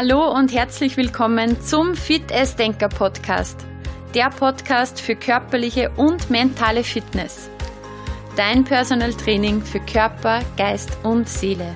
[0.00, 3.66] Hallo und herzlich willkommen zum Fit as Denker Podcast.
[4.14, 7.50] Der Podcast für körperliche und mentale Fitness.
[8.36, 11.74] Dein Personal Training für Körper, Geist und Seele.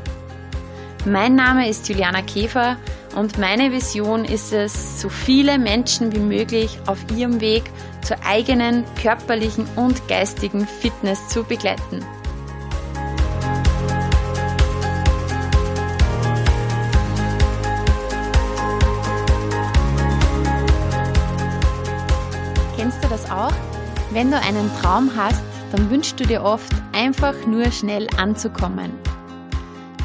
[1.04, 2.76] Mein Name ist Juliana Käfer
[3.16, 7.64] und meine Vision ist es, so viele Menschen wie möglich auf ihrem Weg
[8.02, 12.06] zur eigenen körperlichen und geistigen Fitness zu begleiten.
[23.32, 23.52] Auch?
[24.10, 28.92] Wenn du einen Traum hast, dann wünschst du dir oft einfach nur schnell anzukommen.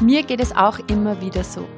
[0.00, 1.68] Mir geht es auch immer wieder so.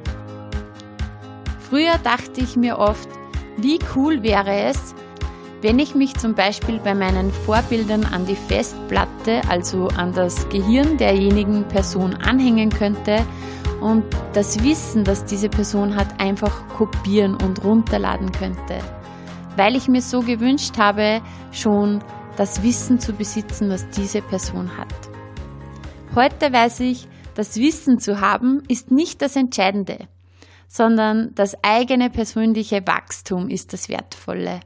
[1.69, 3.09] Früher dachte ich mir oft,
[3.57, 4.95] wie cool wäre es,
[5.61, 10.97] wenn ich mich zum Beispiel bei meinen Vorbildern an die Festplatte, also an das Gehirn
[10.97, 13.23] derjenigen Person anhängen könnte
[13.79, 18.79] und das Wissen, das diese Person hat, einfach kopieren und runterladen könnte.
[19.55, 21.21] Weil ich mir so gewünscht habe,
[21.51, 22.03] schon
[22.37, 24.93] das Wissen zu besitzen, was diese Person hat.
[26.15, 30.07] Heute weiß ich, das Wissen zu haben ist nicht das Entscheidende,
[30.67, 34.59] sondern das eigene persönliche Wachstum ist das Wertvolle.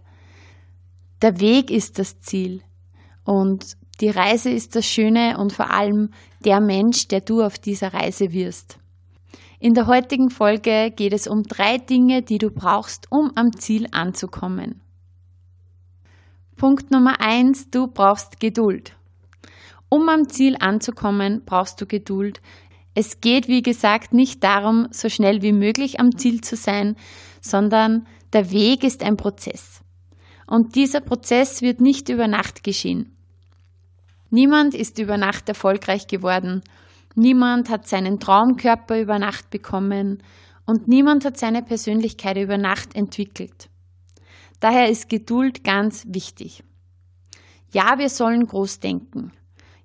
[1.21, 2.61] Der Weg ist das Ziel
[3.23, 6.09] und die Reise ist das Schöne und vor allem
[6.43, 8.77] der Mensch, der du auf dieser Reise wirst.
[9.65, 13.87] In der heutigen Folge geht es um drei Dinge, die du brauchst, um am Ziel
[13.89, 14.79] anzukommen.
[16.55, 18.95] Punkt Nummer eins, du brauchst Geduld.
[19.89, 22.41] Um am Ziel anzukommen, brauchst du Geduld.
[22.93, 26.95] Es geht, wie gesagt, nicht darum, so schnell wie möglich am Ziel zu sein,
[27.41, 29.81] sondern der Weg ist ein Prozess.
[30.45, 33.17] Und dieser Prozess wird nicht über Nacht geschehen.
[34.29, 36.61] Niemand ist über Nacht erfolgreich geworden.
[37.15, 40.21] Niemand hat seinen Traumkörper über Nacht bekommen
[40.65, 43.69] und niemand hat seine Persönlichkeit über Nacht entwickelt.
[44.59, 46.63] Daher ist Geduld ganz wichtig.
[47.71, 49.31] Ja, wir sollen groß denken.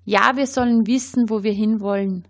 [0.03, 2.27] Ja, wir sollen wissen, wo wir hinwollen.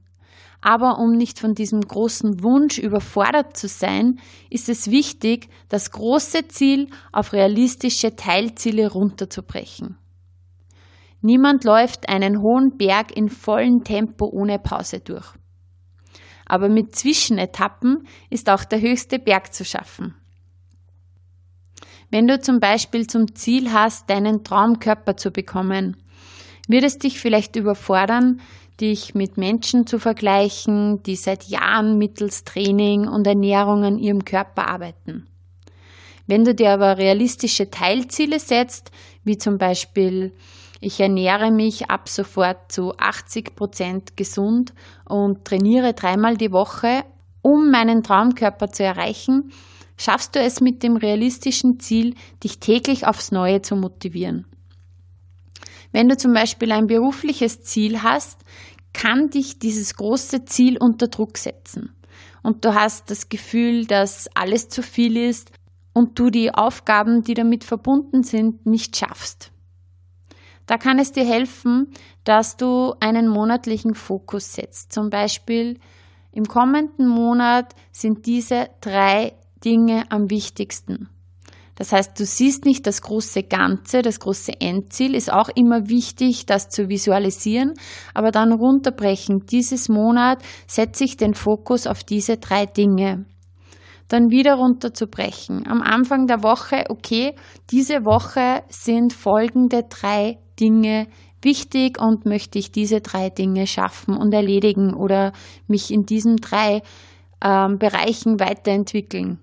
[0.62, 4.20] Aber um nicht von diesem großen Wunsch überfordert zu sein,
[4.52, 9.98] ist es wichtig, das große Ziel auf realistische Teilziele runterzubrechen.
[11.22, 15.28] Niemand läuft einen hohen Berg in vollem Tempo ohne Pause durch.
[16.46, 20.16] Aber mit Zwischenetappen ist auch der höchste Berg zu schaffen.
[22.10, 25.96] Wenn du zum Beispiel zum Ziel hast, deinen Traumkörper zu bekommen,
[26.68, 28.42] wird es dich vielleicht überfordern,
[28.82, 34.68] dich mit Menschen zu vergleichen, die seit Jahren mittels Training und Ernährung an ihrem Körper
[34.68, 35.28] arbeiten.
[36.28, 38.92] Wenn du dir aber realistische Teilziele setzt,
[39.24, 40.34] wie zum Beispiel
[40.80, 44.74] ich ernähre mich ab sofort zu 80 Prozent gesund
[45.08, 47.04] und trainiere dreimal die Woche,
[47.44, 49.52] um meinen Traumkörper zu erreichen,
[49.96, 54.48] schaffst du es mit dem realistischen Ziel, dich täglich aufs Neue zu motivieren.
[55.92, 58.40] Wenn du zum Beispiel ein berufliches Ziel hast,
[58.94, 61.96] kann dich dieses große Ziel unter Druck setzen.
[62.42, 65.52] Und du hast das Gefühl, dass alles zu viel ist
[65.94, 69.52] und du die Aufgaben, die damit verbunden sind, nicht schaffst.
[70.66, 71.88] Da kann es dir helfen,
[72.24, 74.94] dass du einen monatlichen Fokus setzt.
[74.94, 75.80] Zum Beispiel
[76.32, 81.10] im kommenden Monat sind diese drei Dinge am wichtigsten.
[81.76, 86.46] Das heißt, du siehst nicht das große Ganze, das große Endziel ist auch immer wichtig,
[86.46, 87.74] das zu visualisieren,
[88.14, 89.48] aber dann runterbrechen.
[89.48, 93.26] Dieses Monat setze ich den Fokus auf diese drei Dinge.
[94.12, 95.66] Dann wieder runterzubrechen.
[95.68, 97.34] Am Anfang der Woche, okay,
[97.70, 101.08] diese Woche sind folgende drei Dinge
[101.42, 105.32] wichtig und möchte ich diese drei Dinge schaffen und erledigen oder
[105.68, 106.82] mich in diesen drei
[107.42, 109.40] ähm, Bereichen weiterentwickeln.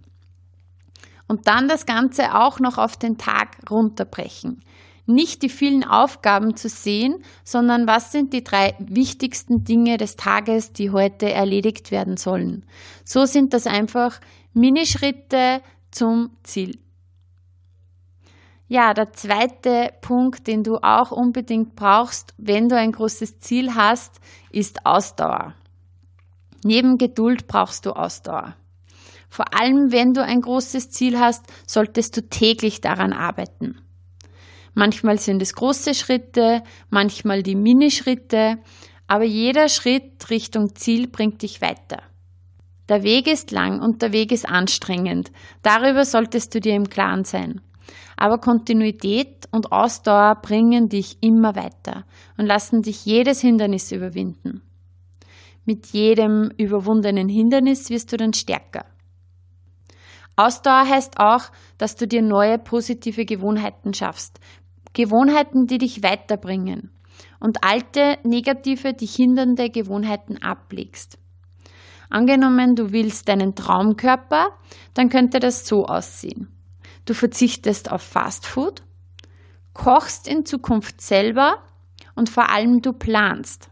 [1.29, 4.63] Und dann das Ganze auch noch auf den Tag runterbrechen.
[5.07, 10.75] Nicht die vielen Aufgaben zu sehen, sondern was sind die drei wichtigsten Dinge des Tages,
[10.75, 12.67] die heute erledigt werden sollen.
[13.03, 14.21] So sind das einfach
[14.59, 15.63] Minischritte
[15.93, 16.79] zum Ziel.
[18.67, 24.21] Ja, der zweite Punkt, den du auch unbedingt brauchst, wenn du ein großes Ziel hast,
[24.51, 25.55] ist Ausdauer.
[26.65, 28.57] Neben Geduld brauchst du Ausdauer.
[29.31, 33.81] Vor allem, wenn du ein großes Ziel hast, solltest du täglich daran arbeiten.
[34.75, 38.59] Manchmal sind es große Schritte, manchmal die Minischritte,
[39.07, 42.03] aber jeder Schritt Richtung Ziel bringt dich weiter.
[42.89, 45.31] Der Weg ist lang und der Weg ist anstrengend.
[45.63, 47.61] Darüber solltest du dir im Klaren sein.
[48.17, 52.05] Aber Kontinuität und Ausdauer bringen dich immer weiter
[52.37, 54.63] und lassen dich jedes Hindernis überwinden.
[55.65, 58.87] Mit jedem überwundenen Hindernis wirst du dann stärker.
[60.35, 61.43] Ausdauer heißt auch,
[61.79, 64.41] dass du dir neue positive Gewohnheiten schaffst.
[64.95, 66.91] Gewohnheiten, die dich weiterbringen
[67.41, 71.19] und alte, negative, dich hindernde Gewohnheiten ablegst.
[72.11, 74.51] Angenommen, du willst deinen Traumkörper,
[74.95, 76.49] dann könnte das so aussehen.
[77.05, 78.83] Du verzichtest auf Fastfood,
[79.75, 81.63] kochst in Zukunft selber
[82.15, 83.71] und vor allem du planst.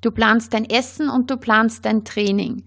[0.00, 2.64] Du planst dein Essen und du planst dein Training.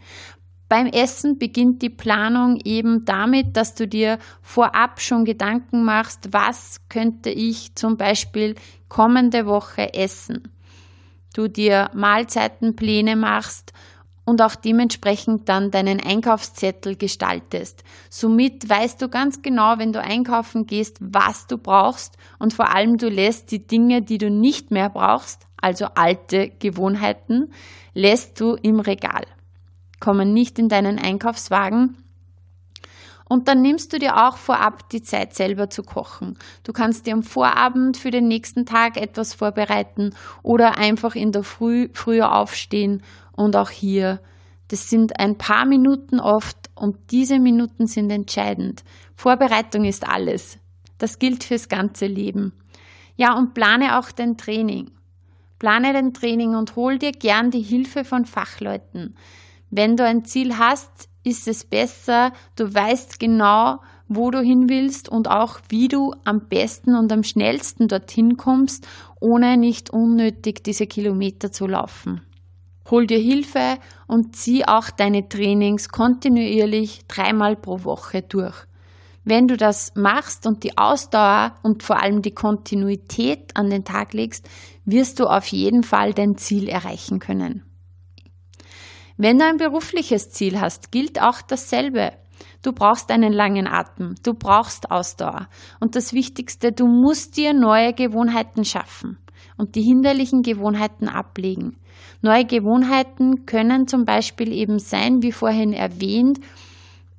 [0.69, 6.77] Beim Essen beginnt die Planung eben damit, dass du dir vorab schon Gedanken machst, was
[6.89, 8.55] könnte ich zum Beispiel
[8.87, 10.51] kommende Woche essen.
[11.35, 13.73] Du dir Mahlzeitenpläne machst
[14.25, 17.83] und auch dementsprechend dann deinen Einkaufszettel gestaltest.
[18.09, 22.97] Somit weißt du ganz genau, wenn du einkaufen gehst, was du brauchst und vor allem
[22.97, 27.53] du lässt die Dinge, die du nicht mehr brauchst, also alte Gewohnheiten,
[27.93, 29.25] lässt du im Regal.
[29.99, 32.02] Kommen nicht in deinen Einkaufswagen,
[33.33, 36.37] und dann nimmst du dir auch vorab die Zeit selber zu kochen.
[36.63, 40.11] Du kannst dir am Vorabend für den nächsten Tag etwas vorbereiten
[40.43, 43.01] oder einfach in der Früh früher aufstehen
[43.31, 44.21] und auch hier.
[44.67, 48.83] Das sind ein paar Minuten oft und diese Minuten sind entscheidend.
[49.15, 50.59] Vorbereitung ist alles.
[50.99, 52.53] Das gilt fürs ganze Leben.
[53.15, 54.91] Ja, und plane auch dein Training.
[55.57, 59.15] Plane dein Training und hol dir gern die Hilfe von Fachleuten.
[59.71, 65.09] Wenn du ein Ziel hast, ist es besser, du weißt genau, wo du hin willst
[65.09, 68.87] und auch wie du am besten und am schnellsten dorthin kommst,
[69.19, 72.21] ohne nicht unnötig diese Kilometer zu laufen.
[72.89, 73.77] Hol dir Hilfe
[74.07, 78.55] und zieh auch deine Trainings kontinuierlich dreimal pro Woche durch.
[79.23, 84.11] Wenn du das machst und die Ausdauer und vor allem die Kontinuität an den Tag
[84.11, 84.49] legst,
[84.83, 87.63] wirst du auf jeden Fall dein Ziel erreichen können.
[89.17, 92.13] Wenn du ein berufliches Ziel hast, gilt auch dasselbe.
[92.63, 95.47] Du brauchst einen langen Atem, du brauchst Ausdauer.
[95.79, 99.19] Und das Wichtigste, du musst dir neue Gewohnheiten schaffen
[99.57, 101.77] und die hinderlichen Gewohnheiten ablegen.
[102.21, 106.39] Neue Gewohnheiten können zum Beispiel eben sein, wie vorhin erwähnt,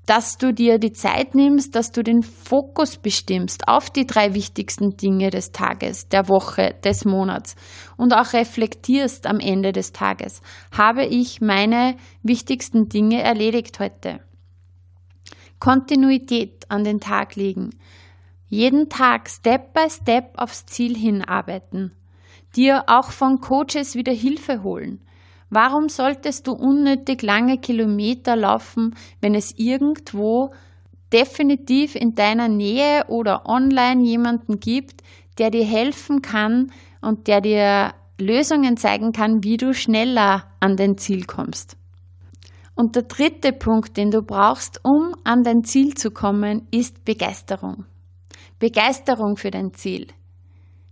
[0.07, 4.97] dass du dir die Zeit nimmst, dass du den Fokus bestimmst auf die drei wichtigsten
[4.97, 7.57] Dinge des Tages, der Woche, des Monats
[7.97, 10.43] und auch reflektierst am Ende des Tages.
[10.77, 14.21] Habe ich meine wichtigsten Dinge erledigt heute?
[15.59, 17.71] Kontinuität an den Tag legen.
[18.49, 21.93] Jeden Tag Step by Step aufs Ziel hinarbeiten.
[22.55, 25.01] Dir auch von Coaches wieder Hilfe holen.
[25.51, 30.51] Warum solltest du unnötig lange Kilometer laufen, wenn es irgendwo
[31.13, 35.03] definitiv in deiner Nähe oder online jemanden gibt,
[35.39, 40.97] der dir helfen kann und der dir Lösungen zeigen kann, wie du schneller an dein
[40.97, 41.77] Ziel kommst.
[42.75, 47.85] Und der dritte Punkt, den du brauchst, um an dein Ziel zu kommen, ist Begeisterung.
[48.59, 50.09] Begeisterung für dein Ziel.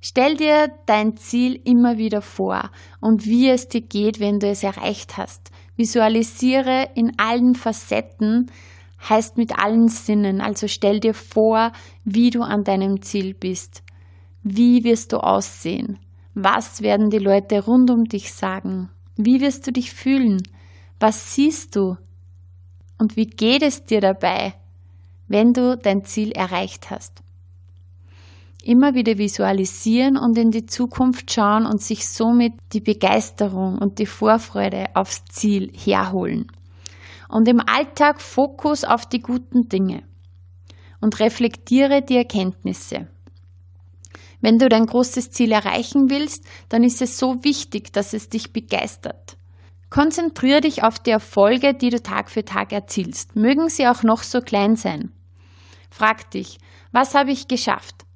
[0.04, 4.64] Stell dir dein Ziel immer wieder vor und wie es dir geht, wenn du es
[4.64, 5.52] erreicht hast.
[5.76, 8.50] Visualisiere in allen Facetten,
[9.08, 10.41] heißt mit allen Sinnen.
[10.41, 11.70] Also stell dir vor,
[12.05, 13.84] wie du an deinem Ziel bist.
[14.43, 16.00] Wie wirst du aussehen?
[16.34, 18.91] Was werden die Leute rund um dich sagen?
[19.17, 20.43] Wie wirst du dich fühlen?
[20.98, 21.96] Was siehst du?
[22.98, 24.55] Und wie geht es dir dabei,
[25.29, 27.22] wenn du dein Ziel erreicht hast?
[28.64, 34.06] Immer wieder visualisieren und in die Zukunft schauen und sich somit die Begeisterung und die
[34.06, 36.46] Vorfreude aufs Ziel herholen.
[37.28, 40.02] Und im Alltag Fokus auf die guten Dinge
[41.00, 43.08] und reflektiere die Erkenntnisse.
[44.40, 48.52] Wenn du dein großes Ziel erreichen willst, dann ist es so wichtig, dass es dich
[48.52, 49.36] begeistert.
[49.88, 53.36] Konzentriere dich auf die Erfolge, die du Tag für Tag erzielst.
[53.36, 55.12] Mögen sie auch noch so klein sein.
[55.90, 56.58] Frag dich,
[56.92, 58.06] was habe ich geschafft?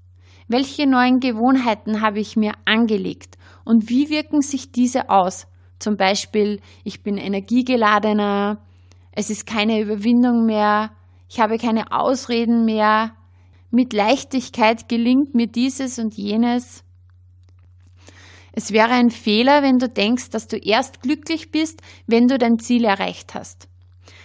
[0.48, 5.48] Welche neuen Gewohnheiten habe ich mir angelegt und wie wirken sich diese aus?
[5.80, 8.58] Zum Beispiel, ich bin energiegeladener,
[9.10, 10.92] es ist keine Überwindung mehr,
[11.28, 13.16] ich habe keine Ausreden mehr,
[13.70, 16.84] mit Leichtigkeit gelingt mir dieses und jenes.
[18.52, 22.58] Es wäre ein Fehler, wenn du denkst, dass du erst glücklich bist, wenn du dein
[22.58, 23.68] Ziel erreicht hast.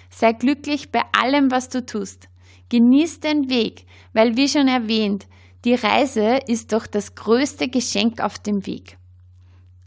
[0.09, 2.29] Sei glücklich bei allem, was du tust.
[2.69, 5.27] Genieß den Weg, weil wie schon erwähnt,
[5.63, 8.97] die Reise ist doch das größte Geschenk auf dem Weg.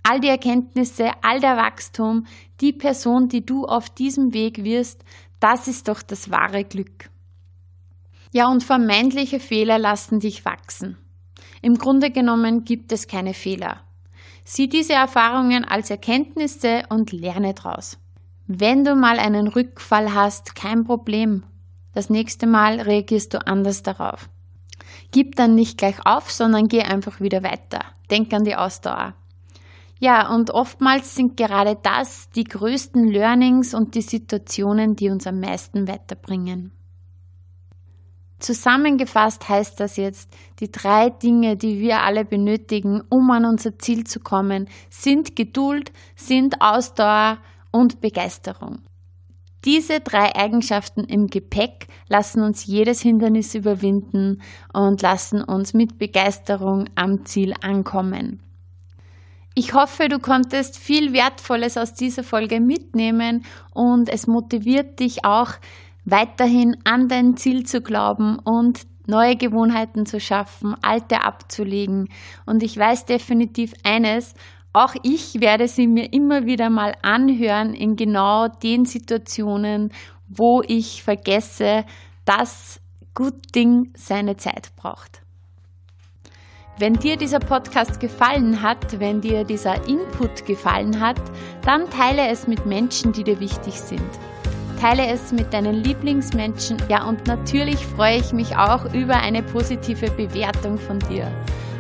[0.05, 2.27] All die Erkenntnisse, all der Wachstum,
[2.61, 5.03] die Person, die du auf diesem Weg wirst,
[5.41, 7.11] das ist doch das wahre Glück.
[8.33, 10.99] Ja, und vermeintliche Fehler lassen dich wachsen.
[11.63, 13.81] Im Grunde genommen gibt es keine Fehler.
[14.45, 17.99] Sieh diese Erfahrungen als Erkenntnisse und lerne draus.
[18.47, 21.45] Wenn du mal einen Rückfall hast, kein Problem.
[21.95, 24.29] Das nächste Mal reagierst du anders darauf.
[25.15, 27.79] Gib dann nicht gleich auf, sondern geh einfach wieder weiter.
[28.11, 29.15] Denk an die Ausdauer.
[30.01, 35.39] Ja, und oftmals sind gerade das die größten Learnings und die Situationen, die uns am
[35.39, 36.73] meisten weiterbringen.
[38.41, 44.03] Zusammengefasst heißt das jetzt, die drei Dinge, die wir alle benötigen, um an unser Ziel
[44.03, 47.39] zu kommen, sind Geduld, sind Ausdauer
[47.71, 48.81] und Begeisterung.
[49.65, 54.43] Diese drei Eigenschaften im Gepäck lassen uns jedes Hindernis überwinden
[54.73, 58.41] und lassen uns mit Begeisterung am Ziel ankommen.
[59.55, 65.53] Ich hoffe, du konntest viel Wertvolles aus dieser Folge mitnehmen und es motiviert dich auch
[66.05, 72.09] weiterhin an dein Ziel zu glauben und neue Gewohnheiten zu schaffen, alte abzulegen.
[72.47, 74.35] Und ich weiß definitiv eines,
[74.75, 79.93] auch ich werde sie mir immer wieder mal anhören in genau den Situationen,
[80.29, 81.85] wo ich vergesse,
[82.25, 82.81] dass
[83.15, 85.23] gut Ding seine Zeit braucht.
[86.77, 91.21] Wenn dir dieser Podcast gefallen hat, wenn dir dieser Input gefallen hat,
[91.63, 94.03] dann teile es mit Menschen, die dir wichtig sind.
[94.81, 96.79] Teile es mit deinen Lieblingsmenschen.
[96.89, 101.31] Ja, und natürlich freue ich mich auch über eine positive Bewertung von dir.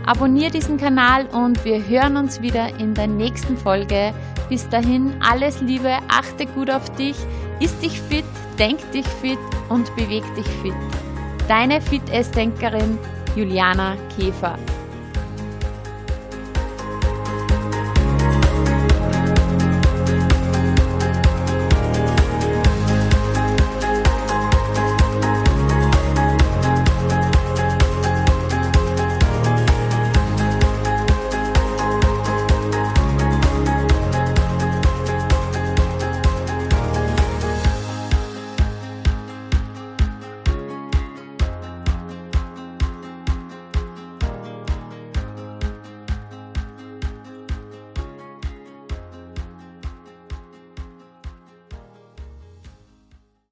[0.06, 4.12] Abonnier diesen Kanal und wir hören uns wieder in der nächsten Folge.
[4.50, 7.16] Bis dahin alles Liebe, achte gut auf dich,
[7.61, 8.25] ist dich fit,
[8.58, 9.38] denk dich fit
[9.70, 10.75] und beweg dich fit.
[11.49, 12.99] Deine Fit-Essdenkerin
[13.34, 14.58] Juliana Käfer.